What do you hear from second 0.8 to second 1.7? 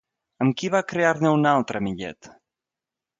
crear-ne una